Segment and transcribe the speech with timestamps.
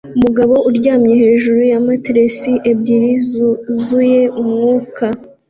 [0.17, 2.37] Umugabo aryamye hejuru ya matelas
[2.71, 5.05] ebyiri zuzuye umwuka